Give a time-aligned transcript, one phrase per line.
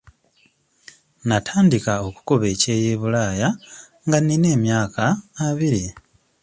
[1.27, 3.49] Natandika okukuba ekyeyo e bulaaya
[4.05, 5.03] nga nina emyaka
[5.47, 5.83] abiri.